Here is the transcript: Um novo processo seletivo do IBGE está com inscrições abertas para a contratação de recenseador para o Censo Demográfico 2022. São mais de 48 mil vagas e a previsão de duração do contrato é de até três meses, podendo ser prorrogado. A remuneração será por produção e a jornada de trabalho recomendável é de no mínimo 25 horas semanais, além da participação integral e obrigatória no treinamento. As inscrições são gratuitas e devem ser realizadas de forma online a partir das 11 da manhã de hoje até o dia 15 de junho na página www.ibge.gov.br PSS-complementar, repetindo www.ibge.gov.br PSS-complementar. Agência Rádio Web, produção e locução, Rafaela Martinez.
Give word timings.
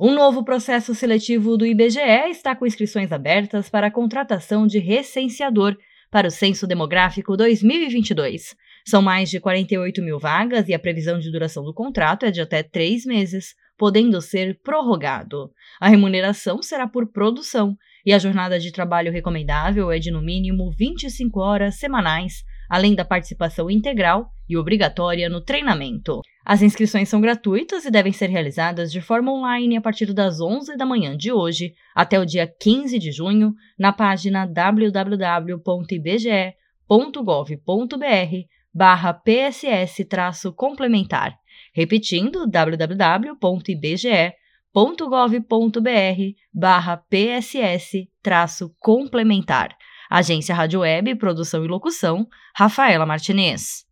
Um 0.00 0.14
novo 0.14 0.42
processo 0.42 0.94
seletivo 0.94 1.56
do 1.56 1.66
IBGE 1.66 2.30
está 2.30 2.56
com 2.56 2.66
inscrições 2.66 3.12
abertas 3.12 3.68
para 3.68 3.88
a 3.88 3.90
contratação 3.90 4.66
de 4.66 4.78
recenseador 4.78 5.76
para 6.10 6.28
o 6.28 6.30
Censo 6.30 6.66
Demográfico 6.66 7.36
2022. 7.36 8.54
São 8.86 9.02
mais 9.02 9.30
de 9.30 9.38
48 9.38 10.02
mil 10.02 10.18
vagas 10.18 10.66
e 10.68 10.74
a 10.74 10.78
previsão 10.78 11.18
de 11.18 11.30
duração 11.30 11.62
do 11.62 11.74
contrato 11.74 12.24
é 12.24 12.30
de 12.30 12.40
até 12.40 12.62
três 12.62 13.04
meses, 13.04 13.54
podendo 13.78 14.20
ser 14.22 14.58
prorrogado. 14.62 15.50
A 15.78 15.88
remuneração 15.88 16.62
será 16.62 16.86
por 16.88 17.06
produção 17.12 17.76
e 18.04 18.12
a 18.14 18.18
jornada 18.18 18.58
de 18.58 18.72
trabalho 18.72 19.12
recomendável 19.12 19.92
é 19.92 19.98
de 19.98 20.10
no 20.10 20.22
mínimo 20.22 20.70
25 20.76 21.38
horas 21.38 21.76
semanais, 21.76 22.42
além 22.72 22.94
da 22.94 23.04
participação 23.04 23.70
integral 23.70 24.30
e 24.48 24.56
obrigatória 24.56 25.28
no 25.28 25.42
treinamento. 25.42 26.22
As 26.42 26.62
inscrições 26.62 27.06
são 27.06 27.20
gratuitas 27.20 27.84
e 27.84 27.90
devem 27.90 28.14
ser 28.14 28.30
realizadas 28.30 28.90
de 28.90 29.02
forma 29.02 29.30
online 29.30 29.76
a 29.76 29.80
partir 29.82 30.10
das 30.14 30.40
11 30.40 30.74
da 30.78 30.86
manhã 30.86 31.14
de 31.14 31.30
hoje 31.30 31.74
até 31.94 32.18
o 32.18 32.24
dia 32.24 32.46
15 32.46 32.98
de 32.98 33.12
junho 33.12 33.52
na 33.78 33.92
página 33.92 34.46
www.ibge.gov.br 34.46 35.62
PSS-complementar, 39.22 41.38
repetindo 41.74 42.46
www.ibge.gov.br 42.46 42.88
PSS-complementar. 47.10 49.76
Agência 50.12 50.54
Rádio 50.54 50.80
Web, 50.80 51.14
produção 51.16 51.64
e 51.64 51.68
locução, 51.68 52.28
Rafaela 52.54 53.06
Martinez. 53.06 53.90